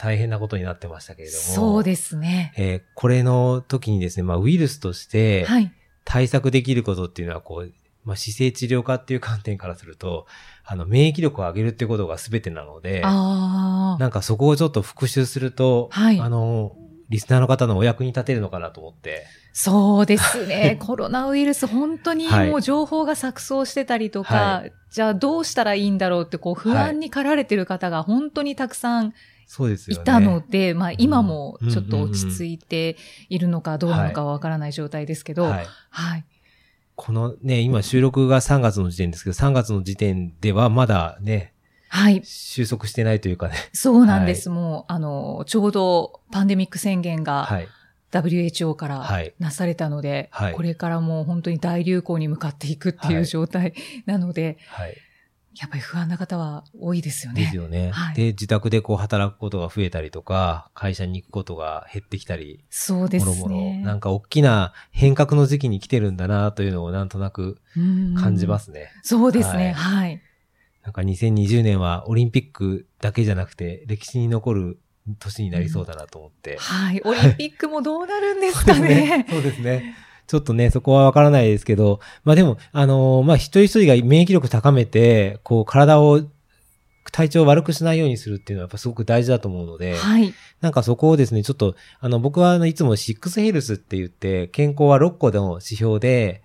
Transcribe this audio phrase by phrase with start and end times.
[0.00, 2.54] 大変なことになってましたけれども、そうですね。
[2.56, 5.72] えーこれの時にですね、まあ、ウイルスとしてはい。
[6.04, 7.72] 対策できることっていうのは、こう、
[8.04, 10.26] まあ、姿勢治療科っていう観点からすると、
[10.64, 14.00] あの、免疫力を上げるってことが全てなので、ああ。
[14.00, 16.74] なんかそこをちょっと復習すると、はいあの、
[17.10, 20.78] リスナーの方のお役に立てるのかなと思って、そうですね。
[20.82, 29.12] コロナウイルス、本当にはいもう情報が錯綜してたりとか、はじゃあどうしたらいいんだろうって、こう不安に駆られてる方が本当にたくさん
[29.52, 30.02] そうですよね。
[30.02, 32.96] いたので、まあ今もうんちょっと落ち着いて
[33.28, 35.66] いるのかどうなのかはわからない状態ですけど、はい。
[35.90, 36.24] はい。
[36.94, 41.52] このね、今収録が3月の時点ですけど、3月の時点ではまだね、
[41.88, 42.20] はい。
[42.24, 43.56] 収束してないというかね。
[43.72, 44.50] そうなんです。
[44.50, 47.68] もう、あの、ちょうどパンデミック宣言がはい。
[48.12, 53.74] WHO からはいなされたので、はいこれからもう本当に大流行に向かっていくっていうはい状態
[54.06, 54.96] なので、はい。
[55.56, 57.42] やっぱり不安な方は多いですよね。
[57.42, 57.90] ですよね。
[57.90, 63.82] はいで、自宅でこう働くことが増えたりとか、会社に行くことが減ってきたり、そうですもろもろ、ね。
[63.82, 68.92] なんか大きな変革の時期に来てるんだなというのをなんとなくうん感じますね。
[69.02, 69.72] そうですね。
[69.72, 70.20] はい。
[70.84, 74.78] なんか2020年はオリンピックだけじゃなくて歴史に残る
[75.18, 76.56] 年になりそうだなと思って。
[76.58, 77.00] はい。
[77.04, 79.26] オリンピックもどうなるんですかね。
[79.28, 79.94] そうですね。
[80.30, 86.20] ちょっとね、そこはわからないですけど、まあでも、あのーまあ一人一人が免疫力高めて、こう体を、
[87.10, 90.32] 体調を悪くしないようにするっていうのはやっぱすごく大事だと思うので、はい。
[90.60, 96.42] なんかそこをですね、ちょっと、あの、僕はあの、いつも6ヘルスって言って、健康は6個の指標で、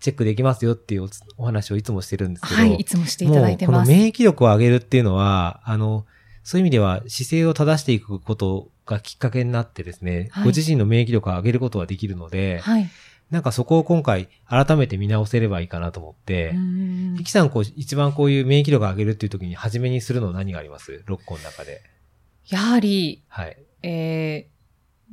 [0.00, 1.08] チェックできますよっていうお
[1.38, 2.74] お話をいつもしてるんですけど、はい。
[2.74, 3.76] いつもしていただいてます。
[3.76, 6.04] もうこの免疫力を上げるっていうのは、あの、
[6.44, 12.88] そういう意味では姿勢を正していくことがきっかけになってですね、はいご自身の免疫力を上げることができるので、はい。
[13.30, 21.82] なんかそこを今回改めて見直せればいいかなと思ってう、んゆきさんこう一番こういう免疫力を上げるっていう時に初めにするの何があります ?6 個の中で。
[22.48, 23.56] やはり、はい。
[23.82, 24.54] えー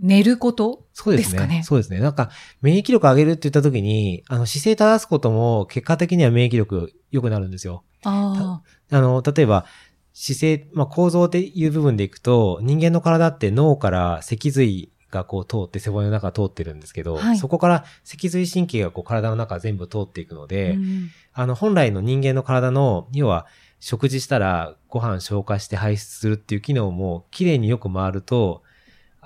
[0.02, 1.38] 寝ることそうですね？
[1.38, 2.00] ですかねそうですね。
[2.00, 2.32] なんか、
[2.62, 7.84] 免疫力上げるって言った時に、あの、姿勢正すことも結果的には免疫力良くなるんですよ。
[8.04, 9.66] ああの、例えば、
[10.14, 20.48] 姿勢、まあ、構造っていう部分でいくと、人間の体って脳から脊髄がこう通って背骨の中通ってるんですけど、はいそこから脊髄神経がこう体の中全部通っていくのあ。
[20.48, 23.46] で、うんあの、本来の人間の体の、要は、
[23.80, 28.64] 食事したらご飯消化して排出するっていう機能も綺麗によく回ると、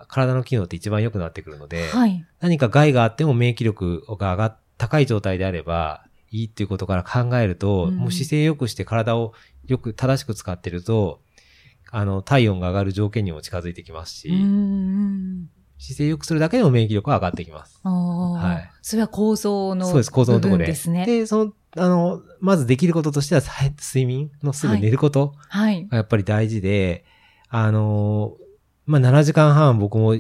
[0.08, 2.26] 体の機能って一番良くなってくるので、はい。
[2.40, 9.34] 何か害があっても免疫力が上がっ高い状態であればいいっていうことから考えると、うんもう姿勢良くして体を
[9.66, 11.22] よく正しく使ってると、
[11.92, 17.80] あの、体温が上がる条件にも近づいてきますし、うん姿勢良くするだけでも免疫力は上がってきます。
[17.84, 20.66] はいそれは構造のそうです、構造のところで。
[20.68, 21.06] ですね。
[21.06, 25.88] で、その、あの、まずできることとしては、さ睡眠のすぐ寝ることはい。
[25.88, 27.04] がやっぱり大事で、
[27.50, 28.36] あの、
[28.86, 30.16] まあ、7時間半僕も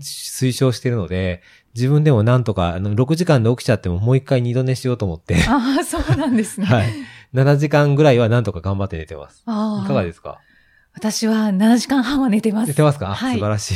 [0.00, 1.42] 推奨してるので、
[1.74, 6.66] 自分でもなんとか、あの、6時間で起きちゃってももう一回二度寝しようと思って、ああ、そうなんですね。
[6.66, 6.88] はい。
[7.34, 9.42] 7時間ぐらいはなんとか頑張って寝てます。
[9.46, 10.38] ああいかがですか？
[10.94, 12.68] 私は7時間半は寝てます。
[12.68, 13.74] 寝てますか、はい素晴らしい。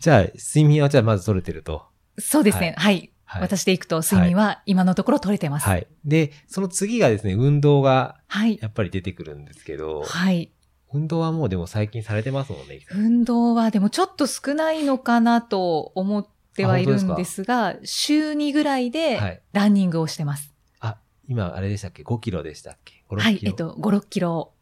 [0.00, 1.84] じゃあ、睡眠はじゃあまず取れてると。
[2.18, 2.74] そうですね。
[2.76, 2.94] はい。
[2.94, 5.66] はい私で行くと睡眠は今のところ取れてます。
[5.66, 5.88] はい。
[6.04, 8.58] で、その次がですね、運動がはい。
[8.62, 10.52] やっぱり出てくるんですけど、はい。
[10.94, 12.78] 運動はもうでも最近されてますもんね。
[12.92, 20.54] 運動はでもちょっと少ないのかなと思ってはいるんでですが、週2ぐらいではいランニングをしてます。
[20.78, 23.40] あ、今あれでしたっけ ?5 キロでしたっけ ?5、6はい。
[23.42, 24.52] えっと、5、6キロ。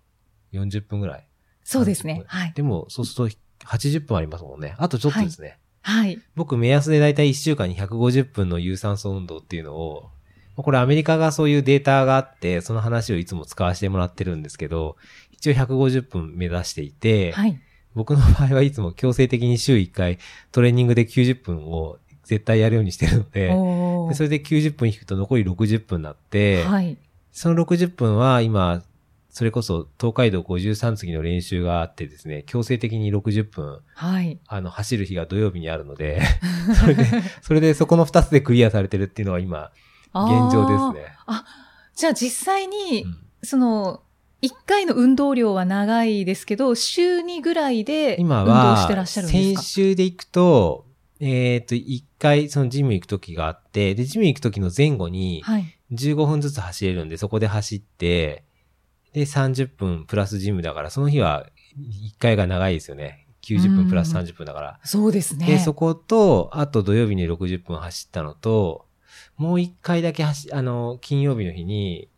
[0.54, 1.28] 40分ぐらい。
[1.64, 2.18] そうです30分。
[2.20, 2.52] ねはい。
[2.54, 3.36] でも、そうすると
[3.66, 4.74] 80分ありますもんね。
[4.78, 5.58] あとちょっとですね。
[5.82, 6.18] はい。
[6.34, 10.10] 僕、目安でだいたい1週間に150分の有酸素運動っていうのを、
[10.56, 14.96] これアメリカがそういうデータがあって、その話をいつも使わせてもらってるんですけど、
[15.42, 17.58] 一応150分目指していて、はい。
[17.94, 20.18] 僕の場合はいつも強制的に週1回
[20.52, 23.48] トレーニングで90分を絶対やるようにしてるので、
[24.08, 26.96] でそれで90分引くと残り60分になって、はい。
[27.32, 28.84] その60分は今、
[29.30, 34.38] それこそ東海道53次の練習があってですね、強制的に60分、はい。
[34.46, 36.22] あの、走る日が土曜日にあるので、
[36.80, 37.04] それで、
[37.42, 39.72] それでそこの2つでクリアされてるっていうのは今、
[40.14, 41.16] 現状ですね。
[41.26, 41.98] あー。
[41.98, 44.02] じゃあ実際にう、んその、
[44.42, 50.86] 1回の運動量は長いですけど、週2ぐらいで運動今は、してらっしゃるんです先か週で行くと、
[51.20, 55.78] えっ、と、一回そのジム行く時があって、で、ジム行く時の前後に、はい。
[55.92, 58.44] 15分ずつ走れるんで、そこで走って、
[59.12, 61.46] で、30分プラスジムだから、その日は
[61.78, 63.28] 1回が長いですよね。
[63.42, 64.80] 90分プラス30分だから。
[64.84, 65.46] そうですね。
[65.46, 68.86] で、そこと、あと土曜日に60分走ったのと、
[69.36, 72.08] もう1回だけ走、あの、金曜日の日に、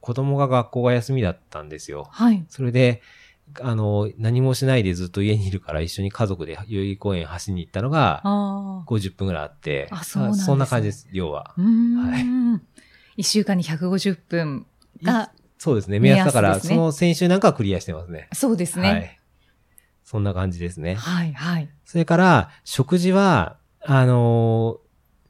[0.00, 2.08] 子供が学校が休みだったんですよ。
[2.10, 2.44] はい。
[2.48, 3.02] それで、
[3.60, 8.84] あの、何もしないでずっと家にいるから一緒に家族で代々木公園走りに行ったのが、ああ。
[8.86, 11.54] 50分ぐらいあって、あそうなんですねそんな感じです、要は。
[11.56, 12.62] うーん。
[13.16, 14.66] 一週間に150分
[15.02, 15.98] が、そうですね。
[15.98, 18.28] 目安だから、ねその先週なんかはクリアしてますね。
[18.32, 18.88] そうですね。
[18.88, 19.20] はい。
[20.04, 20.94] そんな感じですね。
[20.94, 21.68] はい、はい。
[21.84, 24.87] それから、食事は、あのー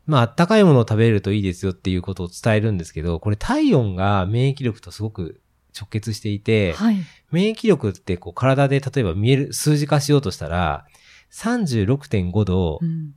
[0.08, 5.40] まあ、あったかいものを食べるといいですよっていうことを伝えるんですけど、これ体温が免疫力とすごく
[5.78, 6.96] 直結していて、はい。
[7.30, 10.86] 免疫力ってこう体で例えば見える、数字化しようとしたら、
[11.30, 13.14] 36.5度うん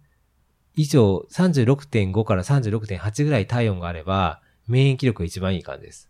[0.76, 6.10] 以上、36.5から36.8ぐらい体温があれば、免疫力が一番いい感じです。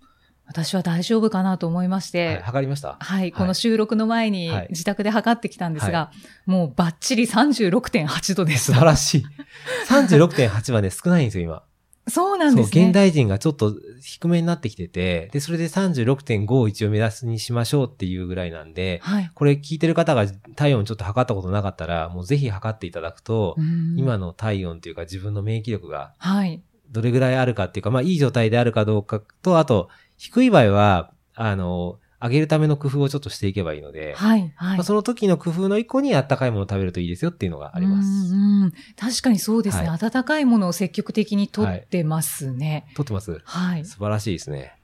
[0.51, 2.97] 私は大丈夫かなと思いましはい、て、測りました？
[2.99, 6.11] はい、この収録の前にはい自宅で測ってきたんですが、
[6.45, 8.73] もうバッチリ36.8度です素。
[8.73, 9.25] 晴らしい。
[9.87, 11.63] 36.8はね、少ないんですよ、今。
[12.07, 12.85] そうなんですね。
[12.85, 19.31] 現代人がちょっと低めになってきてて、で、それで36.5を一応目安にしましょうっていうぐらいなんで、はい。
[19.33, 20.25] これ聞いてる方が
[20.55, 26.61] 体温ちょっと測ったことなかったら、もうぜひ測っていただくと、うん今の体温というか自分の免疫力がはい。
[26.89, 29.87] どれぐらいあるかっていうか、まあいい状態であるかどうかと、あと、
[30.21, 34.53] 低い場合は、あの、上げるための工夫をちょっとしていけばいいので、はい。
[34.55, 34.77] はい。
[34.77, 38.07] まあ、その時の工夫の一個にあったかいものを食べるといいですよっていうのがあります。
[38.07, 42.85] うんうん確かにそうですね、は温かいものを積極的にとってますね。
[42.93, 43.83] 取ってますはい。
[43.83, 44.75] 素晴らしいですね。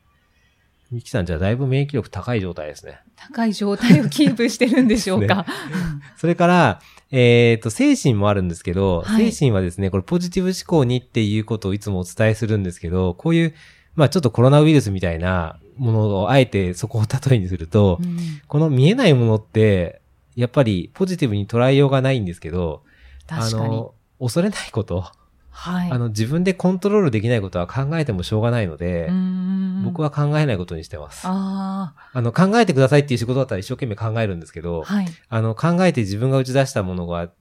[0.89, 2.99] ミキさんじゃあだいぶ免疫力高い状態ですね。
[3.15, 5.45] 高い状態をキープしてるんでしょうか。
[6.17, 6.81] それから、
[7.11, 13.53] えっ、と、精神もあるんですけど、はい精神はですね、これポジティブ思考にっていうことをいつもお伝えするんですけど、こういう、
[13.97, 18.17] まあちょっとコロナウイルスみたいなものをあえてそこを例えにすると、うん
[18.47, 20.01] この見えないものって、
[20.37, 22.83] やっぱりポジティブに捉えようがないんですけど、
[23.27, 23.75] あ確かに。
[23.75, 25.03] の、恐れないこと、
[25.49, 25.91] はい。
[25.91, 29.09] あの、自分でコントロールできないことは考えてもしょうがないので、
[29.83, 31.23] 僕は、は考えないことにしてます。
[31.25, 35.07] ああの、考えてくださいっていう仕事だったら一生懸命考えるんですけあ、ど、はい。
[35.29, 37.31] あの、考えて自分が打ち出したものが、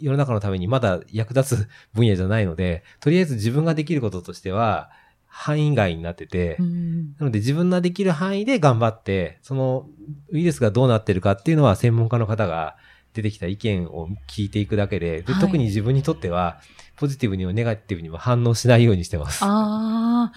[0.00, 4.90] 世の中のためにまだ役立つ分野じゃないので、とりあえず自分ができることとしては、
[5.34, 9.86] 範囲外になってて、うんなので自分ができる範囲で頑張って、その
[10.30, 12.76] ウイルスがどうなってるかっていうのは専門家の方が
[13.14, 16.60] 出てきた意見を聞いていくだけで、ではい特に自分にとっては、
[16.96, 19.42] ポジティブにもネガティブにも反応しないようにしてます。
[19.42, 20.32] ああ、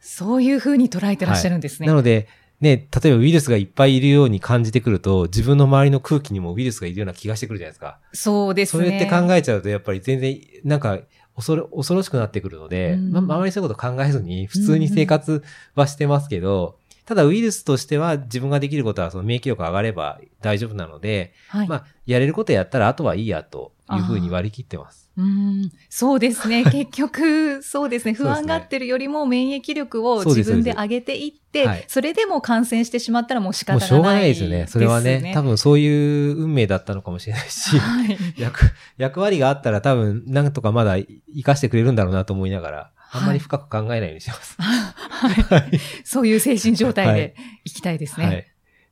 [0.00, 1.86] そういうふうに捉えてらっしゃるんですね。
[1.86, 2.28] なので、
[2.60, 8.00] ね、例えばウイルスがいっぱいいるように感じてくると、自分の周りの空気にもウイルスがいるような気がしてくるじゃないですか。
[8.12, 8.84] そうですね。
[8.84, 11.00] そうやって考えちゃうと、やっぱり全然、なんか、
[11.36, 15.44] 恐ろ、恐ろしくなってくるので、うんま、周りそういうこと考えずに、普通に生活
[15.74, 21.68] はしてますけど、ただウイルスとしては自分ができることはその免疫力が上がれば大丈夫なので、はい。
[21.68, 25.05] まあ、やれることやったらあとはいいやというふうに割り切ってます。
[25.18, 26.64] うんそうですね。
[26.70, 28.12] 結局、そうですね。
[28.12, 33.90] 不安がってるよりも免疫力を自分で上げていって、はいそれでも感染してしまったらもう仕方がない。
[33.90, 34.66] もうしょうがないですよね。
[34.68, 38.18] それはね、多分そういう運命だったのかもしれないし、はい。
[38.36, 38.60] 役、
[38.98, 44.56] 役割があったら多分なんとかまだ活かしてくれるんだろうなと思いながら、あんまり深く考えないようにしてます。
[44.60, 45.80] はい。
[46.04, 48.26] そういう精神状態はいでいきたいですね。
[48.26, 48.46] はい。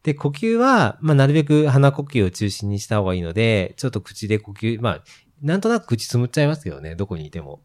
[0.05, 5.05] で、呼吸は、まあ、なるべく鼻呼吸を中心にした方がいいので、ちょっと口で呼吸、まあ、
[5.43, 7.63] なんとなく口つむっちゃいますけどね、どこにいても。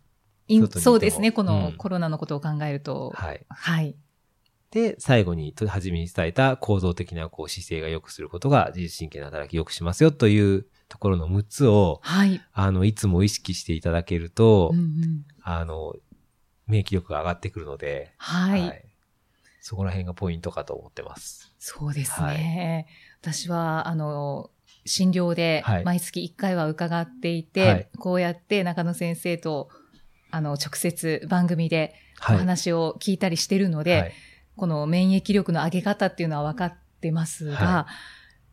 [0.47, 1.31] てもそうですね。
[1.31, 3.11] こうんのコロナのことを考えると。
[3.15, 3.45] はい。
[3.49, 3.95] はい。
[4.71, 12.41] で、最後に、と初めに伝えた構造的なこう姿勢が良くすることが自律神経の働きを良くしますよというところの6つを、はい。
[12.53, 15.95] あの、いつも意識していただけると、うんうんあの、
[16.67, 18.85] 免疫力が上がってくるので、はい。
[19.61, 21.53] そこら辺がポイントかと思ってます。
[21.59, 22.87] そうですね。
[23.21, 24.51] 私は、あの、
[24.85, 29.69] 診療で毎月1回は伺っていて、はいこうやって中野先生と、
[30.31, 32.23] あの、直接番組でお。
[32.37, 34.13] 話を聞いたりしてるので、はい
[34.59, 37.87] この免疫力の上げ方っていうのは分かってますが、は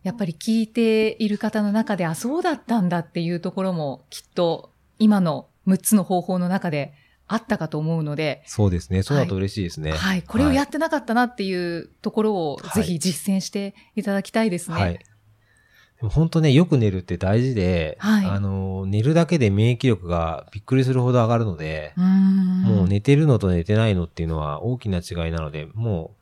[0.04, 6.94] やっぱり聞いている方の中で、あ、そうだったんだっていうところもきっと今の6つの方法の中で
[7.26, 9.02] あったかと思うので、そうですね。
[9.02, 9.90] そうだと嬉しいですね。
[9.90, 14.76] はい、これをやってなかったなっていうところをぜひ実践していただきたいですね。
[14.76, 15.00] はい。
[15.98, 18.26] でも本当ね、よく寝るって大事で、はい。
[18.26, 26.16] あの、寝るだけで免疫力がびっくりするほど上がるので、うもう寝てるのと寝てないのっていうのは大きな違いなので、も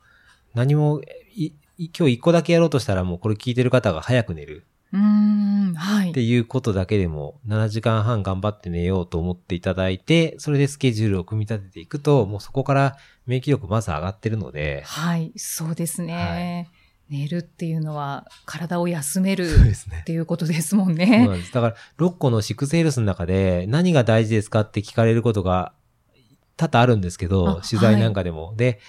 [0.53, 1.01] う何も
[1.35, 4.65] いい今日一個だけやろうとしたらもうこれ聞いてる方が早く寝る。
[4.93, 6.11] うーん、はい。
[6.11, 6.21] って。
[6.21, 16.13] いうことだけでも7時間半頑張って寝ようと思っていただいて、それでスケジュールを組み立てていくと、もうそこから免疫力まず上がってるので、はい、そうですね。
[16.13, 16.75] は
[17.09, 19.47] 寝るっていうのは体を休める
[20.01, 20.03] っ。
[20.05, 21.27] ていうことですもんそうね。
[21.27, 21.53] なんです。
[21.53, 25.73] だから、6個のシックスヘルスの中で何が大事ですかって聞かれることが
[26.57, 28.53] 多々あるんですけあど、取材なんかでも。
[28.57, 28.79] で、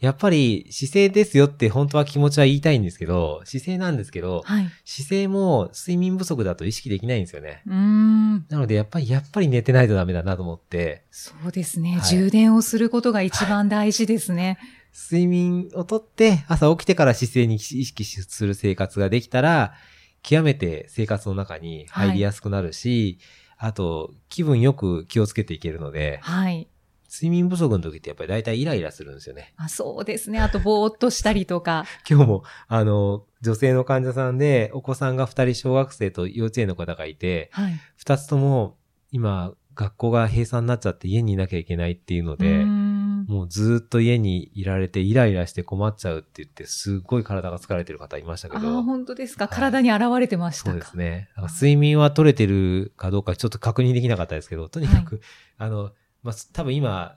[0.00, 4.68] やっぱり姿勢ですよって本当は気持ちは言いたいんですけど、姿勢なんですけど、はい。
[4.84, 7.62] 姿勢も睡眠不足だと意識できないんですよね。
[7.66, 14.58] なので、やっぱり、やっぱり寝てないとダメだなと思って、そうですね、はい充電をすることが一番大事ですね。
[14.94, 19.74] 睡眠をとって、朝起きてから姿勢に意識する生活ができたら、
[20.22, 23.18] 極めて生活の中に入りやすくなるし、
[23.58, 26.68] あと、気分よく気をつけていけるので、はい。
[27.12, 29.52] 睡眠不足の時ってやっぱり大体イライラするんですよね。
[29.56, 30.40] あそうですね。
[30.40, 31.84] あと、ぼーっとしたりとか。
[32.08, 37.80] 今日も、あの、女性の患者さんで、お子さんが二人小学生と幼稚園の方がいて、はい。
[37.96, 38.78] 二つとも、
[39.12, 48.78] 今、学校が閉鎖になっちゃって家にいなきゃいけないっていうので、んもうずーっと家にいられてイライラして困っちゃうって言って、すっごい体が疲れてる方いましたけあど。
[48.78, 49.46] あ、本当ですか？
[49.46, 50.70] はい体に現れてましたか？
[50.70, 51.28] そうですね。
[51.54, 55.20] 睡眠は取れてるかどうかちょっと確認できなかったですけど、とにかく、
[55.58, 55.90] あの、
[56.22, 57.16] まあ、多分今、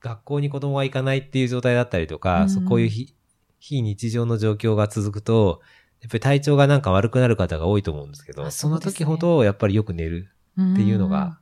[0.00, 3.14] 学校に子供が行かないっていう状態だったりとか、うんそうこういう非
[3.58, 5.60] 非日常の状況が続くと、
[6.00, 11.38] やっぱり体調がなんか悪くなる方が多いと思うんですけど、あそのそうですね時ほどやっぱりよく寝るっていうのんが、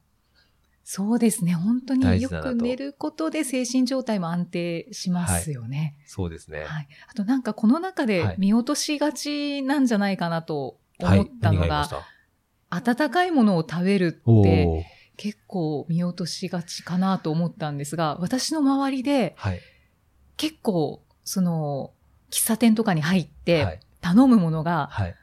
[0.90, 1.52] そうですね。
[1.52, 5.98] 本当によく寝ることで精神状態も安定しますよね。
[6.06, 6.64] そうですね。
[6.64, 6.88] はい。
[7.10, 11.90] あとなんかこの中で見落としがちなんじゃないかなと思ったのが、
[12.70, 14.82] 温かいものを食べるおってー
[15.18, 19.60] 結構見落としがちかなと思ったんですが、私の周りではい。
[20.38, 21.92] 結構その
[22.30, 23.80] 喫茶店とかに入っはてい。
[24.00, 25.14] 頼むものが、はい。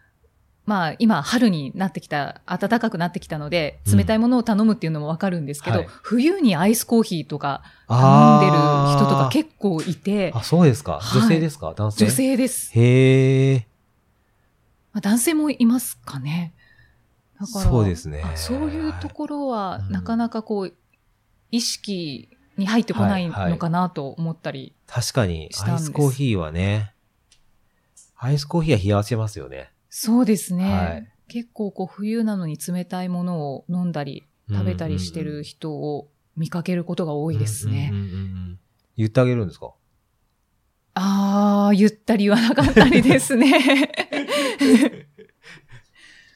[0.66, 11.00] まあ今春になってきた、暖かくなってきたので、うん冷たいものを頼むっていうのもわかるんですけど、はい冬にアイスコーヒーとか頼んでる人とか構結構いて、あ、そうですか。
[11.00, 11.74] はい女性ですか？
[11.76, 12.06] 男性？
[12.06, 12.72] 女性です。
[12.80, 13.68] へえ。
[14.92, 16.54] まあ、男性もいますかね。
[17.40, 20.74] だからそうですねあそういうところは、うんなかなかこう、
[21.52, 24.74] 意識に入ってこないはいはいのかなと思ったり。
[24.88, 26.94] 確かに、アイスコーヒーはね、
[28.18, 29.70] アイスコーヒーは冷やせますよね。
[29.98, 30.64] そうですね。
[30.70, 37.90] はい結構こう冬なのに冷たいものを飲んだり食べたりしてる人を見かけることが多多いですね。
[37.92, 38.18] うんうんうんう
[38.52, 38.60] ん
[38.98, 39.72] 言ってあげるんですか？
[40.96, 43.90] ああ、言ったり言わなかったりですね。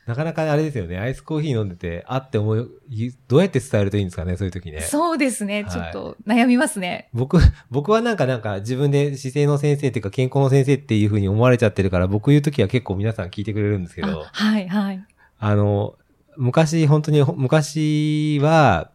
[0.09, 0.97] なかなかあれですよね。
[0.97, 4.81] アイスコーヒー飲んでて、あって思い、ゆどうやって伝えるといいんですかね、そういう時ね。
[4.81, 5.61] そうですね。
[5.61, 7.09] はいちょっと悩みますね。
[7.13, 7.37] 僕、
[7.69, 15.05] 僕はなんかなんか自分で姿勢の先生っていうか健康の先生っていう風に思われちゃってるから、僕言う時は結構皆さん聞いてくれるんですけどあ、はい、はい。
[15.37, 15.95] あの、
[16.37, 18.89] 昔、本当に、昔は、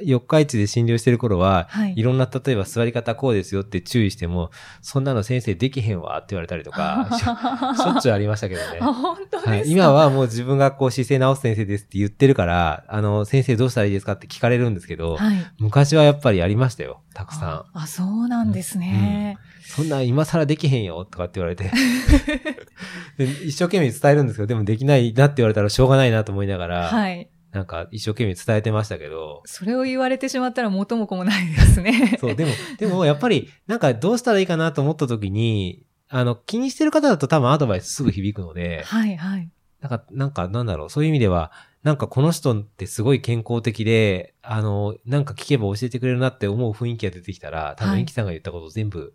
[0.00, 8.78] 四日市で診療してる頃は、はいいろんな、例えば座り方こうですよって注意しても、そんなの先生できへんわって言われたりとか、 しょっちゅうありましたけどね。
[8.80, 15.36] あ、本当ですか、はい、今はもう自分がこう姿勢直す先生ですって言ってるから、あの、先生どうしたらいいですかって聞かれるんですけど、はい。
[15.58, 17.48] 昔はやっぱりありましたよ、たくさん。
[17.50, 19.38] ああ、そうなんですね。
[19.64, 21.64] そんな今更できへんよとかって言われて
[23.16, 23.24] で。
[23.44, 27.28] 一生懸命伝えるんですけど、でもできないなって言われたらしょうがないなと思いながら、はい。
[27.52, 32.16] なんか一生懸命伝えてましたけど、それを言われてしまったら元も子もないですね。
[32.20, 39.50] そう、でも、でもやっぱり、なんかどうしたらいいかなと思った時に、あの、気にしてる方だと多分アドバイスすぐ響くので、はい、はい。
[39.80, 49.12] なんか、なんか、なんだろう、そういう意味では、なんかこの人ってすごい健康的で、あの、なんか聞けば教えてくれるなって思う雰囲気が出てきたら、多分、はいイキさんが言ったこと全部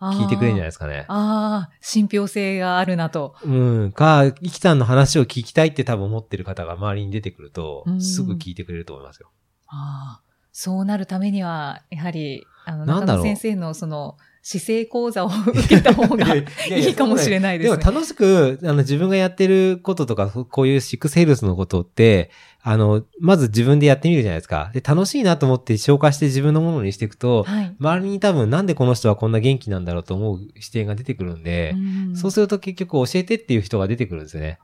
[0.00, 1.04] 聞いてくれるんじゃないですかね。
[1.08, 3.34] ああ、信憑性があるなと。
[3.44, 3.92] うん。
[3.92, 9.30] か、イキさんの話を聞きたいって多分思ってる方が周りに出てくるとう、んすぐ聞いてくれると思いますよ。
[9.66, 16.44] ああ、そうなるためには、やはり、あの、中野先生のその、姿勢講座を受けた方がい
[16.90, 17.76] いかもしれないですね。
[17.76, 22.30] でも楽しく、あの、自分がやってることとか、こういうシックスヘルスのことって、
[22.62, 24.70] あの、まず自分でやってみるじゃないですか。
[24.72, 27.76] で、楽しいなと思って消化して自分のものにしていくと、はい。
[27.78, 34.58] 周りに多分なんでこの人はこんな元気なんだろうと思う視点が出てくるんで、んそうすると結局教えてっていう人が出てくるんですよね。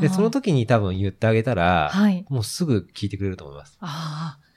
[0.00, 2.24] で、その時に多分言ってあげたら、はい。
[2.30, 3.76] もうすぐ聞いてくれると思います。
[3.80, 4.48] ああ。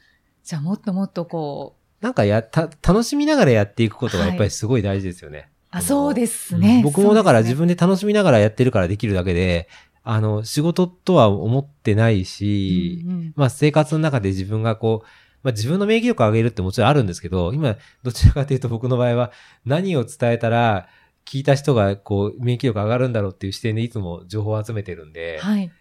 [0.44, 5.50] じゃあもっともっとこう、なんかや、た、楽しみながらやっていくことがやっぱりすごい大事ですよね。
[5.70, 6.78] あ、そうですね。
[6.78, 9.70] うん僕もだから自分で楽しみながらやってるからできるだけで、
[10.04, 15.08] あの、仕事とは思ってないし、うんうんまあ生活の中で自分がこう、
[15.44, 19.32] まあ自分の免疫力を上げるってもちろんあるんですけど、今、どちらかというと僕の場合は
[19.66, 20.88] 何を伝えたら、
[21.26, 25.72] 聞いた人がこう免疫力上がるんだろうっていう視点でいつも情報を集めてるんで、はい。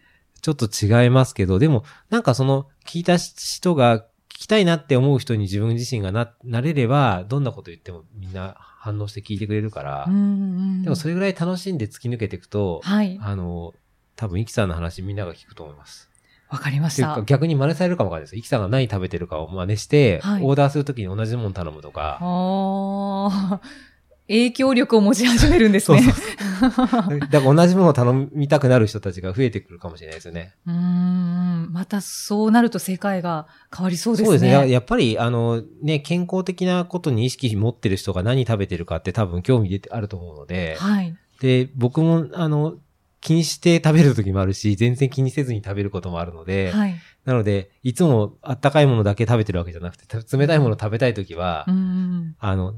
[0.42, 4.06] ちょっと違いますけど、でもなんかその聞いた人が
[4.40, 10.16] 聞きたいなって思う人に自分自身がな、なれれば、どんなこと言ってもみんな反応して聞いてくれるから、うんう
[10.78, 13.18] んでもそれぐらい楽しんで突き抜けていくと、はい。
[13.20, 13.74] あの、
[14.16, 16.08] 多分、イキさんの話みんなが聞くと思います。
[16.48, 17.22] わかりました。
[17.26, 18.36] 逆に真似されるかもわかんないです。
[18.38, 23.60] イキさんが何食べてるかを真似して、はいオーダーするときに同じもの頼むとか、ああ、
[24.30, 26.02] 影響力を持ち始めるんですね。
[27.30, 30.54] だから同じものを頼みたくなる人たちが増えてくるかもしれないですよね。
[30.66, 31.72] うーん。
[31.72, 34.26] またそうなると世界が変わりそうですね。
[34.26, 34.50] そうですね。
[34.50, 41.16] ややっぱり、あの、ね、健康的なことに意識持ってる人が何食べてるかって多分興味出てあると思うので、はい。
[41.40, 42.76] で、僕も、あの、
[43.20, 46.94] 気にして食べる時もあるし、全然気にせずに食べることもあるので、はい。
[47.24, 51.66] なので、いつもあったかいものだけ食べてるわけじゃなくて、た冷たいもの食べたい時は。
[52.38, 52.76] あの、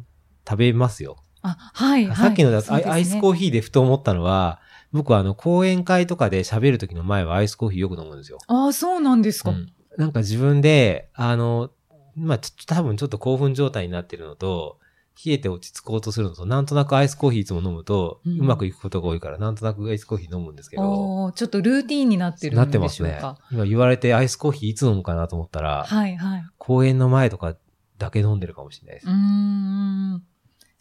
[0.48, 1.21] 食べますよ。
[1.42, 2.06] あ、はい。
[2.06, 4.60] はいさっきのだと、そうですねアイスコーヒーでふと思ったのは、
[4.92, 8.38] 僕はあの、講演会とかで喋る時の前はアイスコーヒーよく飲むんですよ。
[8.46, 9.50] ああ、そうなんですか。
[9.50, 11.70] うんなんか自分で、あの、
[12.16, 14.78] まあ、ちょっと多分ちょっと興奮状態になってるのと、
[15.24, 23.38] 冷えて落ち着こうとするのと、なんとなくアイスコーヒーいつも飲むと、うんうまくいくことが多いから、なんとなくアイスコーヒー飲むんですけど、ちょっとルーティーンになってるなってんでますねしょうか。。
[23.50, 26.44] 今言われてアイスコーヒーいつ飲むかなと思ったら、はい、はい。
[26.56, 27.54] 公演の前とか
[27.98, 29.12] だけ飲んでるかもしれないですうー。
[29.12, 30.22] ん。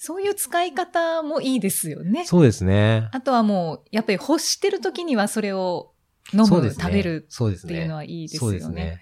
[0.03, 2.25] そういう使い方もいいですよね。
[2.25, 3.07] そうですね。
[3.11, 5.93] あとはもう、やっぱり欲してる時にはそれを
[6.33, 7.27] 飲む、ね食べる。
[7.29, 8.59] っていうのはいいですそうよね。
[8.59, 9.01] ですね。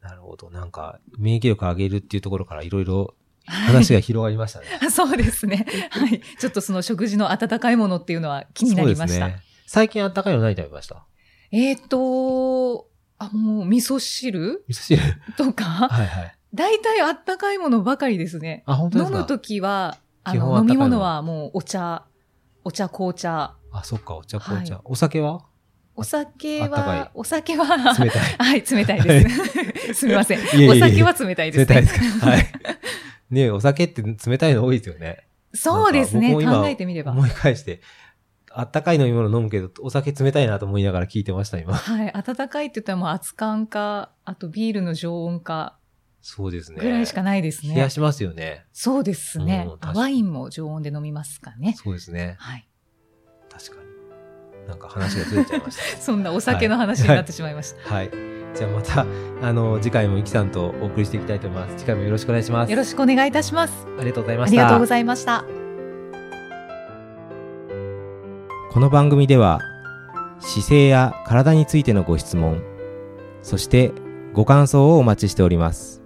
[0.00, 0.48] なるほど。
[0.48, 3.14] なんか、免疫力上げるっていうところからいろいろ
[3.44, 4.66] 話が広がりましたね。
[4.90, 5.66] そうですね。
[5.90, 6.22] はい。
[6.38, 9.06] ちょっとその食事の温かいものっていうのは気になりました。
[9.06, 9.42] そうですね。
[9.66, 11.04] 最近あったかいの何食べました？
[11.52, 14.64] えっ、と、あ、もう味噌汁？
[14.68, 15.02] 味噌汁
[15.36, 16.35] とか、はいはい。
[16.54, 18.62] 大体あったかいものばかりですね。
[18.66, 19.16] あ、本当ですか？
[19.16, 22.04] 飲むときは、あの、飲み物はもうお茶、
[22.64, 23.54] お茶、紅茶。
[23.72, 24.74] あ、そっか、お茶、紅茶。
[24.76, 25.44] はいお酒は？
[25.98, 28.20] お酒は、お酒は、冷たい。
[28.38, 29.94] はい、冷たいです。
[30.00, 30.38] すみません。
[30.70, 31.66] お酒は冷たいです、ね。
[31.66, 32.26] 冷たいですか？
[32.26, 32.46] はい。
[33.30, 35.26] ねえお酒って冷たいの多いですよね。
[35.54, 36.34] そうですね。
[36.34, 37.12] 考えてみれば。
[37.12, 37.80] 思い返して、
[38.52, 41.74] あったかい飲み物飲むけど、お酒冷たいなと思いながら聞いてました、今。
[41.74, 42.12] はい。
[42.12, 45.78] 温かいって言ったらもう熱燗か、あとビールの常温か
[46.28, 46.80] そうですね。
[46.82, 47.76] ぐらいしかないですね。
[47.76, 48.66] 冷やしますよね。
[48.72, 49.92] そうですねうん。
[49.92, 51.76] ワインも常温で飲みますかね。
[51.76, 52.34] そうですね。
[52.40, 52.68] はい。
[53.48, 54.68] 確かに。
[54.68, 57.88] なんか話がずれちゃいまし そんなお酒の話になってしまいました。
[57.88, 57.94] た。
[57.94, 58.10] はい。
[58.56, 59.06] じゃあまた、
[59.40, 61.76] あの、次回もイキさんとお送りしていきたいと思います。
[61.76, 62.70] 次回もよろしくお願いします。
[62.72, 63.86] よろしくお願いいたします。
[63.96, 64.62] ありがとうございました。
[64.62, 65.44] ありがとうございました。
[68.72, 69.60] この番組では
[70.40, 72.62] 姿勢や体についてのご質問
[73.42, 73.92] そして
[74.34, 76.05] ご感想をお待ちしております